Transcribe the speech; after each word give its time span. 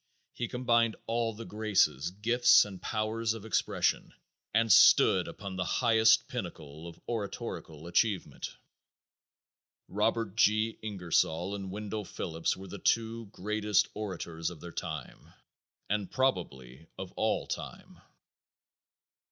He 0.33 0.47
combined 0.47 0.95
all 1.05 1.31
the 1.35 1.45
graces, 1.45 2.09
gifts 2.09 2.65
and 2.65 2.81
powers 2.81 3.35
of 3.35 3.45
expression, 3.45 4.11
and 4.51 4.71
stood 4.73 5.27
upon 5.27 5.55
the 5.57 5.63
highest 5.63 6.27
pinnacle 6.27 6.87
of 6.87 6.99
oratorical 7.07 7.85
achievement. 7.85 8.49
Robert 9.87 10.35
G. 10.35 10.79
Ingersoll 10.81 11.53
and 11.53 11.69
Wendell 11.69 12.05
Phillips 12.05 12.57
were 12.57 12.65
the 12.67 12.79
two 12.79 13.27
greatest 13.27 13.89
orators 13.93 14.49
of 14.49 14.59
their 14.59 14.71
time, 14.71 15.33
and 15.87 16.09
probably 16.09 16.87
of 16.97 17.11
all 17.11 17.45
time. 17.45 18.01